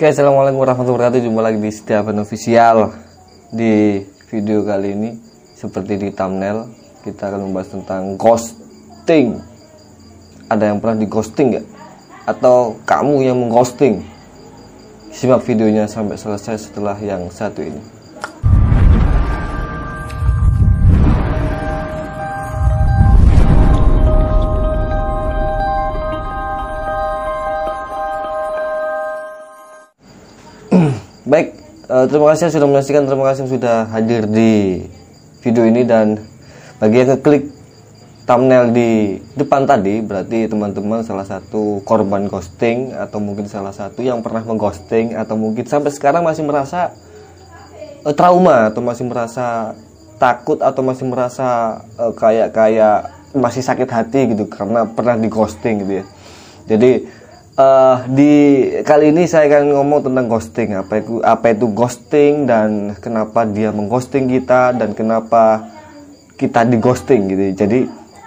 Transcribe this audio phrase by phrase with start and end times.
[0.00, 1.28] Oke, assalamualaikum warahmatullahi wabarakatuh.
[1.28, 2.88] Jumpa lagi di setiap official.
[3.52, 4.00] Di
[4.32, 5.10] video kali ini,
[5.52, 6.72] seperti di thumbnail,
[7.04, 9.36] kita akan membahas tentang ghosting.
[10.48, 11.66] Ada yang pernah di ghosting nggak?
[12.24, 14.00] Atau kamu yang mengghosting?
[15.12, 17.99] Simak videonya sampai selesai setelah yang satu ini.
[31.30, 31.54] Baik,
[31.86, 34.82] uh, terima kasih sudah menyaksikan, terima kasih sudah hadir di
[35.46, 36.26] video ini dan
[36.82, 37.54] bagi yang ngeklik
[38.26, 44.26] thumbnail di depan tadi berarti teman-teman salah satu korban ghosting atau mungkin salah satu yang
[44.26, 46.98] pernah mengghosting atau mungkin sampai sekarang masih merasa
[48.02, 49.78] uh, trauma atau masih merasa
[50.18, 53.06] takut atau masih merasa uh, kayak kayak
[53.38, 56.04] masih sakit hati gitu karena pernah di ghosting gitu ya.
[56.74, 57.06] Jadi
[57.60, 58.32] uh, di
[58.80, 60.70] kali ini saya akan ngomong tentang ghosting.
[60.76, 65.68] Apa itu apa itu ghosting dan kenapa dia mengghosting kita dan kenapa
[66.40, 67.44] kita di ghosting gitu.
[67.66, 67.78] Jadi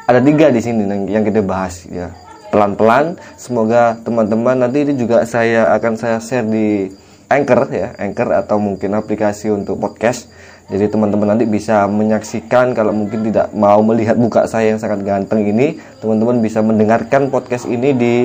[0.05, 2.13] ada tiga di sini yang kita bahas ya.
[2.53, 6.85] Pelan-pelan semoga teman-teman nanti ini juga saya akan saya share di
[7.25, 7.97] Anchor ya.
[7.97, 10.29] Anchor atau mungkin aplikasi untuk podcast.
[10.69, 15.43] Jadi teman-teman nanti bisa menyaksikan kalau mungkin tidak mau melihat muka saya yang sangat ganteng
[15.43, 18.15] ini teman-teman bisa mendengarkan podcast ini di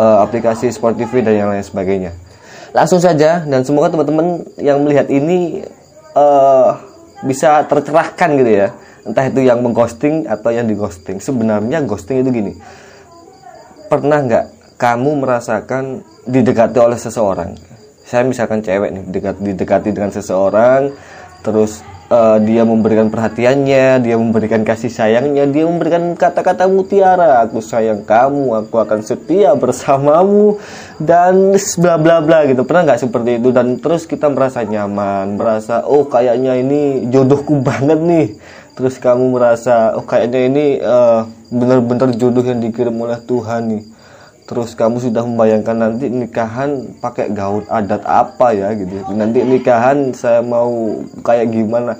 [0.00, 2.16] uh, aplikasi Sport TV dan yang lain sebagainya.
[2.72, 5.60] Langsung saja dan semoga teman-teman yang melihat ini
[6.16, 6.72] uh,
[7.28, 8.68] bisa tercerahkan gitu ya.
[9.04, 11.20] Entah itu yang mengghosting atau yang dighosting.
[11.20, 12.52] Sebenarnya ghosting itu gini.
[13.90, 14.44] Pernah nggak
[14.80, 17.56] kamu merasakan didekati oleh seseorang?
[18.06, 19.04] Saya misalkan cewek nih,
[19.38, 20.90] didekati dengan seseorang,
[21.46, 28.02] terus uh, dia memberikan perhatiannya, dia memberikan kasih sayangnya, dia memberikan kata-kata mutiara, aku sayang
[28.02, 30.58] kamu, aku akan setia bersamamu
[30.98, 32.66] dan bla bla bla gitu.
[32.66, 33.48] Pernah nggak seperti itu?
[33.54, 38.28] Dan terus kita merasa nyaman, merasa oh kayaknya ini jodohku banget nih.
[38.74, 43.82] Terus kamu merasa oh kayaknya ini uh, benar-benar jodoh yang dikirim oleh Tuhan nih
[44.50, 48.98] terus kamu sudah membayangkan nanti nikahan pakai gaun adat apa ya gitu.
[49.14, 51.94] Nanti nikahan saya mau kayak gimana.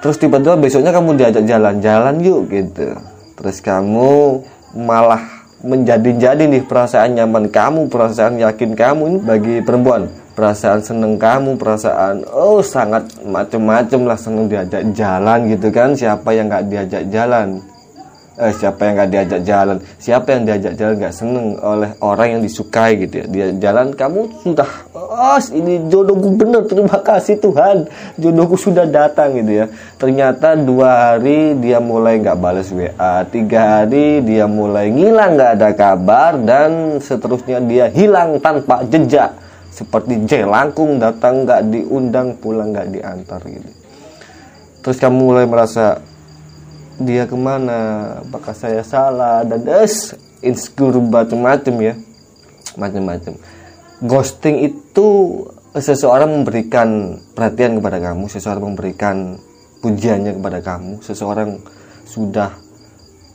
[0.00, 2.96] Terus tiba-tiba besoknya kamu diajak jalan-jalan yuk gitu.
[3.36, 4.40] Terus kamu
[4.80, 10.08] malah menjadi-jadi nih perasaan nyaman kamu perasaan yakin kamu ini bagi perempuan.
[10.32, 15.92] Perasaan seneng kamu perasaan oh sangat macem-macem lah seneng diajak jalan gitu kan.
[15.92, 17.60] Siapa yang nggak diajak jalan
[18.36, 19.76] eh, siapa yang nggak diajak jalan?
[19.96, 23.26] Siapa yang diajak jalan nggak seneng oleh orang yang disukai gitu ya?
[23.26, 27.88] Dia jalan kamu sudah oh ini jodohku bener terima kasih Tuhan.
[28.20, 29.66] Jodohku sudah datang gitu ya.
[29.96, 35.70] Ternyata dua hari dia mulai nggak balas WA tiga hari dia mulai ngilang nggak ada
[35.72, 39.32] kabar dan seterusnya dia hilang tanpa jejak.
[39.72, 43.70] Seperti jelangkung datang nggak diundang pulang nggak diantar gitu.
[44.80, 46.00] Terus kamu mulai merasa
[46.96, 47.78] dia ke mana
[48.24, 51.94] apakah saya salah dan es insecure macam-macam ya.
[52.76, 53.36] Macam-macam.
[54.04, 55.08] Ghosting itu
[55.76, 59.36] seseorang memberikan perhatian kepada kamu seseorang memberikan
[59.84, 61.60] pujiannya kepada kamu seseorang
[62.08, 62.56] sudah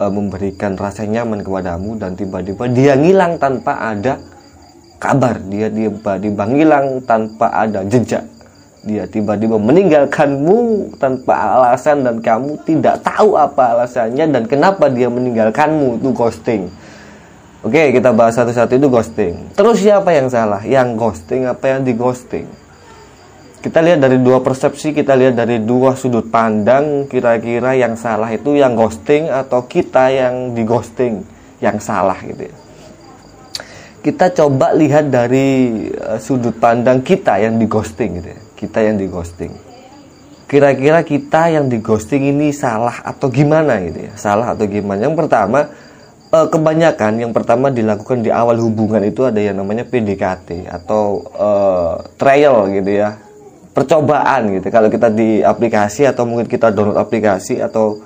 [0.02, 4.18] uh, memberikan rasa nyaman kepadamu dan tiba-tiba dia ngilang tanpa ada
[4.98, 5.38] kabar.
[5.50, 8.41] Dia tiba-tiba ngilang tanpa ada jejak
[8.81, 16.02] dia tiba-tiba meninggalkanmu tanpa alasan dan kamu tidak tahu apa alasannya dan kenapa dia meninggalkanmu.
[16.02, 16.66] Itu ghosting.
[17.62, 19.53] Oke kita bahas satu-satu itu ghosting.
[19.53, 20.66] Terus siapa yang salah?
[20.66, 22.50] Yang ghosting apa yang di ghosting?
[23.62, 28.58] Kita lihat dari dua persepsi kita lihat dari dua sudut pandang kira-kira yang salah itu
[28.58, 31.22] yang ghosting atau kita yang di ghosting
[31.62, 32.56] yang salah gitu ya.
[34.02, 39.02] Kita coba lihat dari uh, sudut pandang kita yang di ghosting gitu ya kita yang
[39.02, 39.72] di ghosting
[40.52, 44.14] kira-kira kita yang di ghosting ini salah atau gimana gitu ya?
[44.20, 45.08] Salah atau gimana?
[45.08, 45.72] Yang pertama
[46.28, 52.04] eh, kebanyakan yang pertama dilakukan di awal hubungan itu ada yang namanya PDKT atau uh,
[52.19, 53.16] trial gitu ya.
[53.72, 54.68] Percobaan gitu.
[54.68, 58.04] Kalau kita di aplikasi atau mungkin kita download aplikasi atau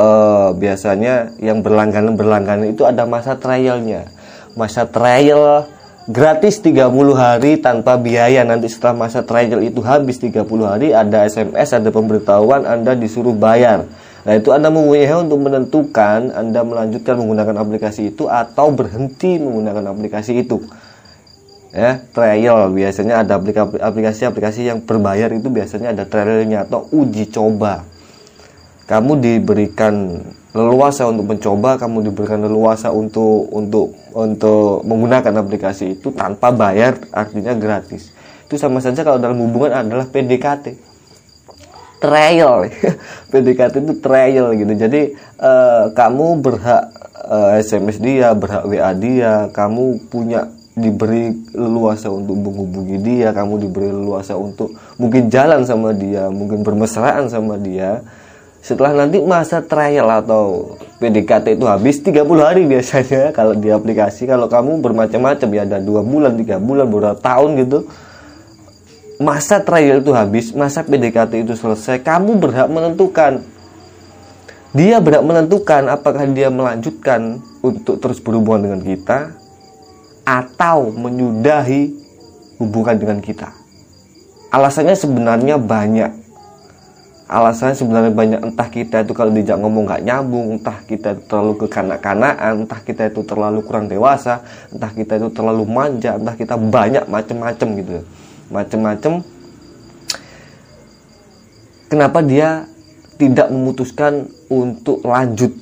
[0.00, 4.08] uh, biasanya yang berlangganan berlangganan itu ada masa trialnya.
[4.56, 5.68] Masa trial
[6.06, 6.86] gratis 30
[7.18, 8.46] hari tanpa biaya.
[8.46, 13.86] Nanti setelah masa trial itu habis 30 hari ada SMS ada pemberitahuan Anda disuruh bayar.
[14.26, 20.46] Nah itu Anda mempunyai untuk menentukan Anda melanjutkan menggunakan aplikasi itu atau berhenti menggunakan aplikasi
[20.46, 20.62] itu.
[21.74, 22.70] Ya trial.
[22.72, 23.38] Biasanya ada
[23.82, 27.84] aplikasi-aplikasi yang berbayar itu biasanya ada trialnya atau uji coba.
[28.86, 30.22] Kamu diberikan
[30.56, 37.52] leluasa untuk mencoba kamu diberikan leluasa untuk untuk untuk menggunakan aplikasi itu tanpa bayar artinya
[37.52, 38.10] gratis.
[38.48, 40.96] Itu sama saja kalau dalam hubungan adalah PDKT
[42.00, 42.68] trial.
[43.32, 44.72] PDKT itu trial gitu.
[44.76, 46.82] Jadi uh, kamu berhak
[47.26, 53.64] uh, eh, SMS dia berhak WA dia kamu punya diberi leluasa untuk menghubungi dia kamu
[53.64, 58.04] diberi leluasa untuk mungkin jalan sama dia mungkin bermesraan sama dia
[58.66, 64.26] setelah nanti masa trial atau PDKT itu habis 30 hari biasanya kalau di aplikasi.
[64.26, 67.86] Kalau kamu bermacam-macam ya ada dua bulan tiga bulan beberapa tahun gitu.
[69.22, 73.46] Masa trial itu habis masa PDKT itu selesai kamu berhak menentukan.
[74.74, 79.18] Dia berhak menentukan apakah dia melanjutkan untuk terus berhubungan dengan kita
[80.26, 81.94] atau menyudahi
[82.58, 83.54] hubungan dengan kita.
[84.50, 86.25] Alasannya sebenarnya banyak
[87.26, 91.54] alasannya sebenarnya banyak entah kita itu kalau dijak ngomong nggak nyambung entah kita itu terlalu
[91.66, 97.04] kekanak-kanaan entah kita itu terlalu kurang dewasa entah kita itu terlalu manja entah kita banyak
[97.10, 98.06] macem-macem gitu
[98.50, 99.22] macem-macem.
[101.86, 102.66] Kenapa dia
[103.16, 105.54] tidak memutuskan untuk lanjut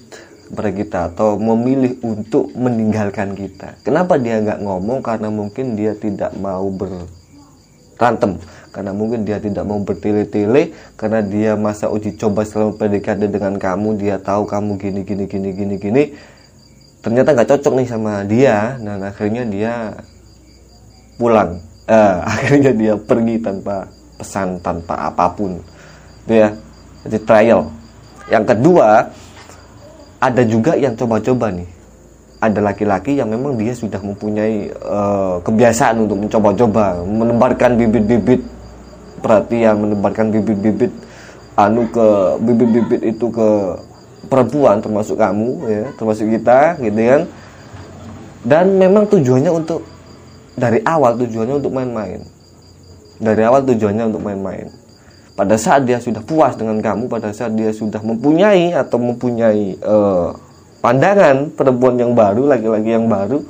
[0.54, 3.76] pada kita atau memilih untuk meninggalkan kita?
[3.84, 5.04] Kenapa dia nggak ngomong?
[5.04, 8.40] Karena mungkin dia tidak mau berantem
[8.74, 14.02] karena mungkin dia tidak mau bertele-tele karena dia masa uji coba selama PDKT dengan kamu
[14.02, 16.04] dia tahu kamu gini gini gini gini gini.
[16.98, 19.94] Ternyata nggak cocok nih sama dia dan akhirnya dia
[21.14, 21.62] pulang.
[21.86, 23.86] Eh, akhirnya dia pergi tanpa
[24.18, 25.62] pesan tanpa apa pun.
[26.26, 26.50] Itu ya.
[27.06, 27.70] Jadi trial.
[28.26, 28.88] Yang kedua
[30.18, 31.70] ada juga yang coba-coba nih.
[32.42, 38.53] Ada laki-laki yang memang dia sudah mempunyai uh, kebiasaan untuk mencoba-coba menebarkan bibit-bibit
[39.24, 40.92] perhatian menebarkan bibit-bibit
[41.56, 42.08] anu ke
[42.44, 43.48] bibit-bibit itu ke
[44.28, 47.22] perempuan termasuk kamu ya termasuk kita gitu kan.
[48.44, 49.80] Dan memang tujuannya untuk
[50.52, 52.20] dari awal tujuannya untuk main-main.
[53.16, 54.68] Dari awal tujuannya untuk main-main.
[55.32, 60.30] Pada saat dia sudah puas dengan kamu pada saat dia sudah mempunyai atau mempunyai uh,
[60.84, 63.40] pandangan perempuan yang baru laki-laki yang baru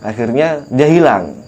[0.00, 1.43] akhirnya dia hilang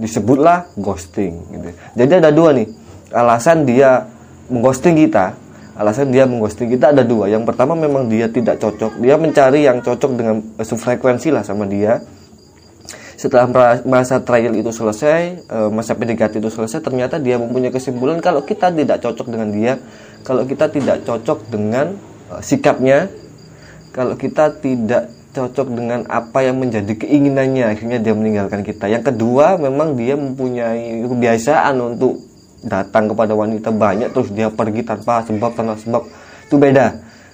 [0.00, 1.68] disebutlah ghosting gitu.
[1.94, 2.68] Jadi ada dua nih
[3.12, 4.08] alasan dia
[4.48, 5.36] mengghosting kita.
[5.78, 7.30] Alasan dia mengghosting kita ada dua.
[7.30, 9.00] Yang pertama memang dia tidak cocok.
[9.00, 12.04] Dia mencari yang cocok dengan sefrekuensi lah sama dia.
[13.16, 13.48] Setelah
[13.84, 18.72] masa trial itu selesai, eh, masa PDKT itu selesai, ternyata dia mempunyai kesimpulan kalau kita
[18.72, 19.72] tidak cocok dengan dia,
[20.24, 21.96] kalau kita tidak cocok dengan
[22.32, 23.12] eh, sikapnya,
[23.92, 27.74] kalau kita tidak cocok dengan apa yang menjadi keinginannya.
[27.74, 28.90] Akhirnya dia meninggalkan kita.
[28.90, 32.20] Yang kedua memang dia mempunyai kebiasaan untuk
[32.60, 36.02] datang kepada wanita banyak terus dia pergi tanpa sebab tanpa sebab
[36.46, 36.86] itu beda.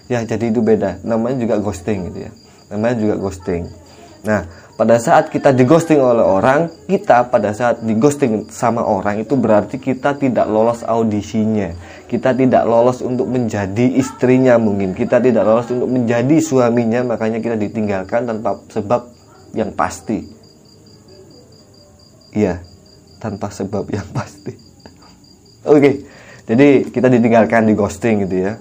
[0.07, 1.03] Ya jadi itu beda.
[1.03, 2.33] Namanya juga ghosting gitu ya.
[2.71, 3.67] Namanya juga ghosting.
[4.23, 4.47] Nah
[4.77, 10.21] pada saat kita digosting oleh orang kita pada saat digosting sama orang itu berarti kita
[10.21, 11.73] tidak lolos audisinya
[12.07, 14.95] kita tidak lolos untuk menjadi istrinya mungkin.
[14.95, 19.11] Kita tidak lolos untuk menjadi suaminya makanya kita ditinggalkan tanpa sebab
[19.59, 20.23] yang pasti.
[22.37, 22.63] Iya
[23.19, 24.55] tanpa sebab yang pasti.
[25.67, 25.95] Oke okay.
[26.47, 28.53] jadi kita ditinggalkan di ghosting gitu ya.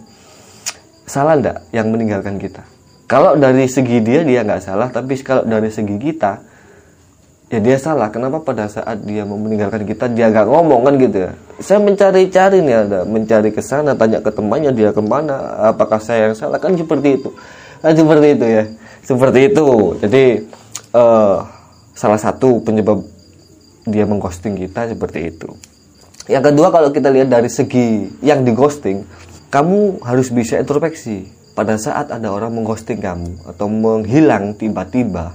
[1.05, 2.65] Salah ndak yang meninggalkan kita?
[3.05, 6.54] Kalau dari segi dia dia nggak salah tapi kalau dari segi kita
[7.49, 8.09] ya dia salah.
[8.09, 11.31] Kenapa pada saat dia mau meninggalkan kita dia nggak ngomong kan gitu ya?
[11.61, 16.31] Saya mencari-cari nih ada mencari ke sana tanya ke temannya dia ke mana apakah saya
[16.31, 16.57] yang salah?
[16.57, 17.29] Kan seperti itu.
[17.79, 18.63] Kan seperti itu ya.
[19.05, 19.67] Seperti itu.
[20.01, 20.23] Jadi
[20.95, 21.37] uh,
[21.93, 23.05] salah satu penyebab
[23.85, 25.53] dia mengghosting kita seperti itu.
[26.25, 29.05] Yang kedua kalau kita lihat dari segi yang di ghosting
[29.53, 31.29] kamu harus bisa introspeksi.
[31.55, 35.31] Pada saat ada orang mengghosting kamu atau menghilang tiba-tiba,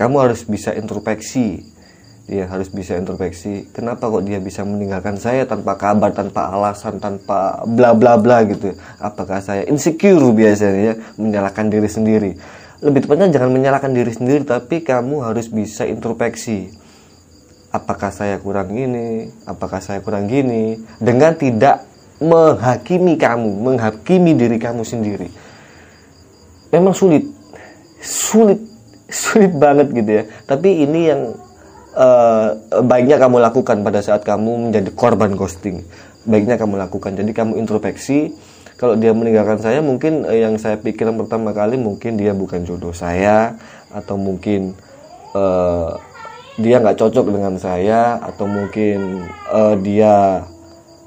[0.00, 1.76] kamu harus bisa introspeksi.
[2.30, 3.68] Ya, harus bisa introspeksi.
[3.74, 8.72] Kenapa kok dia bisa meninggalkan saya tanpa kabar, tanpa alasan, tanpa bla bla bla gitu.
[8.96, 12.32] Apakah saya insecure biasanya ya, menyalahkan diri sendiri.
[12.80, 16.70] Lebih tepatnya jangan menyalahkan diri sendiri, tapi kamu harus bisa introspeksi.
[17.74, 19.28] Apakah saya kurang ini?
[19.44, 20.80] Apakah saya kurang gini?
[21.02, 21.84] Dengan tidak
[22.22, 25.28] menghakimi kamu, menghakimi diri kamu sendiri.
[26.70, 27.26] Memang sulit,
[27.98, 28.69] sulit,
[29.10, 30.22] sulit banget gitu ya.
[30.46, 31.34] Tapi ini yang
[31.94, 35.84] uh, baiknya kamu lakukan pada saat kamu menjadi korban ghosting.
[36.24, 37.14] Baiknya kamu lakukan.
[37.18, 38.32] Jadi kamu introspeksi.
[38.80, 42.96] Kalau dia meninggalkan saya, mungkin uh, yang saya pikirkan pertama kali mungkin dia bukan jodoh
[42.96, 43.60] saya,
[43.92, 44.72] atau mungkin
[45.36, 46.00] uh,
[46.56, 50.48] dia nggak cocok dengan saya, atau mungkin uh, dia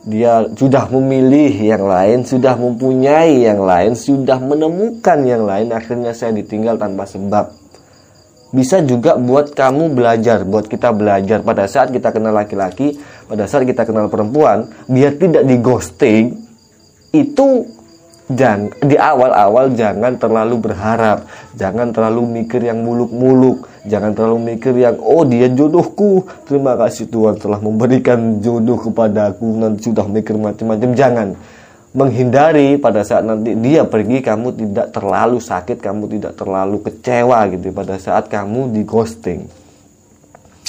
[0.05, 6.35] dia sudah memilih yang lain, sudah mempunyai yang lain, sudah menemukan yang lain, akhirnya saya
[6.35, 7.62] ditinggal tanpa sebab.
[8.53, 11.41] Bisa juga buat kamu belajar, buat kita belajar.
[11.41, 16.37] Pada saat kita kenal laki-laki, pada saat kita kenal perempuan, biar tidak di ghosting,
[17.09, 17.65] itu
[18.29, 21.25] jangan di awal-awal jangan terlalu berharap,
[21.57, 27.37] jangan terlalu mikir yang muluk-muluk, jangan terlalu mikir yang oh dia jodohku, terima kasih Tuhan
[27.37, 31.27] telah memberikan jodoh kepadaku, nanti sudah mikir macam-macam, jangan
[31.93, 37.69] menghindari pada saat nanti dia pergi kamu tidak terlalu sakit, kamu tidak terlalu kecewa gitu
[37.69, 39.45] pada saat kamu di ghosting.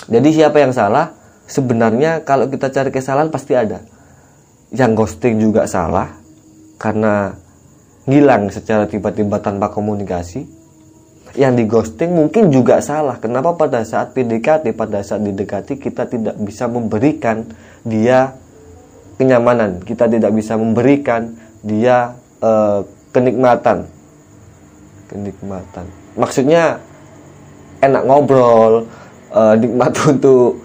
[0.04, 1.16] Jadi siapa yang salah?
[1.48, 3.80] Sebenarnya kalau kita cari kesalahan pasti ada.
[4.68, 6.12] Yang ghosting juga salah
[6.76, 7.32] karena
[8.04, 10.44] ngilang secara tiba-tiba tanpa komunikasi
[11.34, 16.36] yang di ghosting mungkin juga salah kenapa pada saat PDKT pada saat didekati kita tidak
[16.38, 17.48] bisa memberikan
[17.82, 18.38] dia
[19.18, 19.82] kenyamanan.
[19.82, 22.82] Kita tidak bisa memberikan dia uh,
[23.14, 23.86] kenikmatan.
[25.10, 25.86] Kenikmatan.
[26.14, 26.78] Maksudnya
[27.82, 28.86] enak ngobrol
[29.34, 30.62] uh, nikmat untuk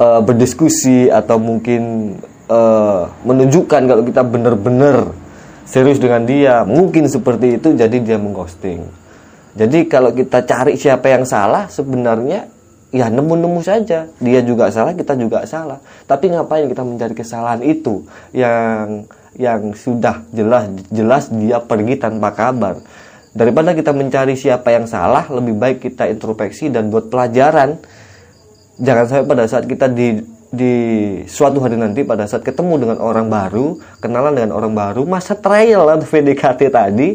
[0.00, 2.14] uh, berdiskusi atau mungkin
[2.48, 5.12] uh, menunjukkan kalau kita benar-benar
[5.68, 6.62] serius dengan dia.
[6.64, 9.06] Mungkin seperti itu jadi dia mengghosting.
[9.56, 12.55] Jadi kalau kita cari siapa yang salah sebenarnya
[12.96, 14.08] ya nemu-nemu saja.
[14.16, 15.84] Dia juga salah kita juga salah.
[16.08, 18.08] Tapi ngapain kita mencari kesalahan itu?
[18.32, 19.04] Yang
[19.36, 22.80] yang sudah jelas jelas dia pergi tanpa kabar.
[23.36, 27.76] Daripada kita mencari siapa yang salah lebih baik kita introspeksi dan buat pelajaran.
[28.80, 30.74] Jangan sampai pada saat kita di di
[31.28, 35.84] suatu hari nanti pada saat ketemu dengan orang baru, kenalan dengan orang baru, masa trial
[35.84, 37.08] atau VDKT tadi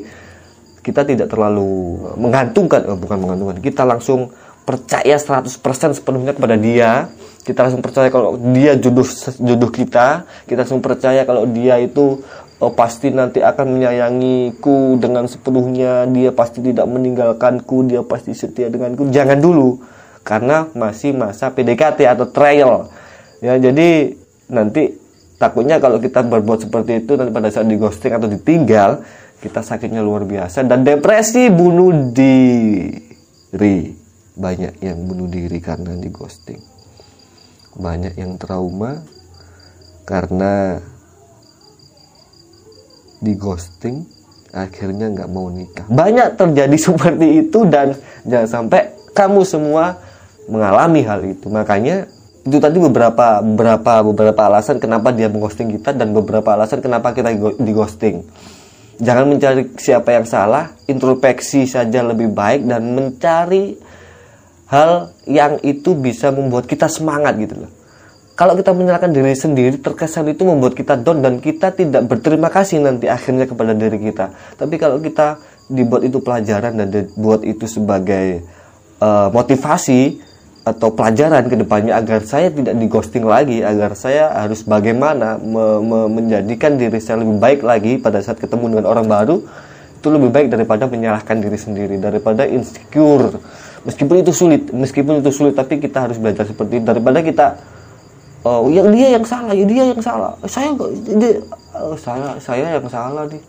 [0.81, 5.49] kita tidak terlalu menggantungkan, oh, bukan menggantungkan, kita langsung percaya 100%
[5.97, 7.09] sepenuhnya kepada dia.
[7.41, 9.07] Kita langsung percaya kalau dia jodoh
[9.41, 12.21] jodoh kita, kita langsung percaya kalau dia itu
[12.61, 19.09] oh, pasti nanti akan menyayangiku dengan sepenuhnya, dia pasti tidak meninggalkanku, dia pasti setia denganku.
[19.09, 19.81] Jangan dulu
[20.21, 22.93] karena masih masa PDKT atau trial.
[23.41, 24.13] Ya jadi
[24.45, 25.01] nanti
[25.41, 29.01] takutnya kalau kita berbuat seperti itu nanti pada saat di ghosting atau ditinggal
[29.41, 33.97] kita sakitnya luar biasa dan depresi bunuh diri
[34.41, 36.59] banyak yang bunuh diri karena di ghosting.
[37.77, 39.05] Banyak yang trauma
[40.09, 40.81] karena
[43.21, 44.03] di ghosting
[44.51, 45.85] akhirnya nggak mau nikah.
[45.87, 47.93] Banyak terjadi seperti itu dan
[48.25, 50.01] jangan sampai kamu semua
[50.49, 51.47] mengalami hal itu.
[51.47, 52.09] Makanya
[52.41, 57.29] itu tadi beberapa beberapa beberapa alasan kenapa dia mengghosting kita dan beberapa alasan kenapa kita
[57.37, 58.25] di ghosting.
[59.01, 63.73] Jangan mencari siapa yang salah, introspeksi saja lebih baik dan mencari
[64.71, 67.71] hal yang itu bisa membuat kita semangat gitu loh.
[68.39, 72.81] Kalau kita menyalahkan diri sendiri, terkesan itu membuat kita down dan kita tidak berterima kasih
[72.81, 74.33] nanti akhirnya kepada diri kita.
[74.57, 75.37] Tapi kalau kita
[75.69, 78.41] dibuat itu pelajaran dan dibuat itu sebagai
[79.03, 84.61] uh, motivasi, atau pelajaran ke depannya agar saya tidak di ghosting lagi, agar saya harus
[84.61, 89.41] bagaimana me me menjadikan diri saya lebih baik lagi pada saat ketemu dengan orang baru
[90.01, 93.41] itu lebih baik daripada menyalahkan diri sendiri, daripada insecure.
[93.81, 97.47] Meskipun itu sulit, meskipun itu sulit tapi kita harus belajar seperti itu daripada kita
[98.45, 100.33] oh yang dia yang salah, ya dia yang salah.
[100.45, 100.73] Saya
[101.17, 101.41] dia
[101.77, 103.41] oh, saya saya yang salah nih.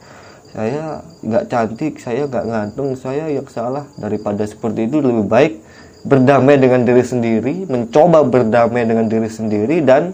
[0.53, 5.53] Saya nggak cantik, saya nggak ganteng, saya yang salah daripada seperti itu lebih baik
[6.05, 10.13] berdamai dengan diri sendiri, mencoba berdamai dengan diri sendiri dan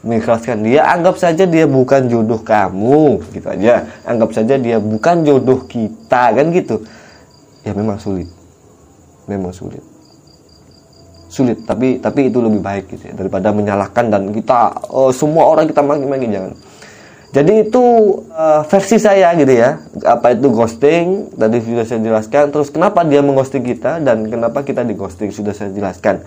[0.00, 0.88] mengikhlaskan dia.
[0.88, 3.84] Anggap saja dia bukan jodoh kamu, gitu aja.
[4.08, 6.80] Anggap saja dia bukan jodoh kita, kan gitu.
[7.60, 8.28] Ya memang sulit,
[9.30, 9.82] memang sulit,
[11.28, 11.62] sulit.
[11.64, 15.80] Tapi tapi itu lebih baik gitu ya, daripada menyalahkan dan kita oh, semua orang kita
[15.80, 16.54] maki-maki jangan.
[17.34, 17.82] Jadi itu
[18.30, 19.82] uh, versi saya gitu ya.
[20.06, 21.34] Apa itu ghosting?
[21.34, 22.54] Tadi sudah saya jelaskan.
[22.54, 26.22] Terus kenapa dia mengghosting kita dan kenapa kita di ghosting sudah saya jelaskan.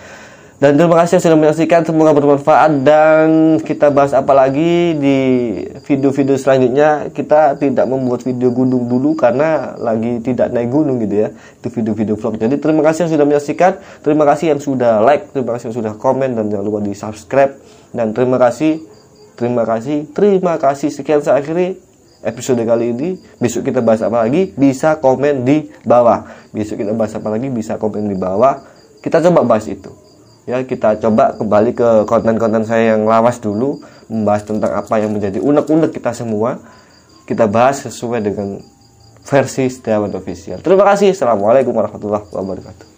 [0.58, 5.18] Dan terima kasih sudah menyaksikan, semoga bermanfaat dan kita bahas apa lagi di
[5.86, 7.14] video-video selanjutnya.
[7.14, 11.30] Kita tidak membuat video gunung dulu karena lagi tidak naik gunung gitu ya.
[11.62, 12.42] Itu video-video vlog.
[12.42, 13.72] Jadi terima kasih yang sudah menyaksikan,
[14.02, 17.54] terima kasih yang sudah like, terima kasih yang sudah komen dan jangan lupa di subscribe
[17.94, 18.82] dan terima kasih
[19.38, 20.90] Terima kasih, terima kasih.
[20.90, 21.78] Sekian saya akhiri
[22.26, 23.22] episode kali ini.
[23.38, 24.50] Besok kita bahas apa lagi?
[24.50, 26.26] Bisa komen di bawah.
[26.50, 27.54] Besok kita bahas apa lagi?
[27.54, 28.66] Bisa komen di bawah.
[28.98, 30.07] Kita coba bahas itu.
[30.48, 35.44] Ya, kita coba kembali ke konten-konten saya yang lawas dulu, membahas tentang apa yang menjadi
[35.44, 36.64] unek-unek kita semua.
[37.28, 38.64] Kita bahas sesuai dengan
[39.28, 40.64] versi Setiawan Official.
[40.64, 41.12] Terima kasih.
[41.12, 42.97] Assalamualaikum warahmatullahi wabarakatuh.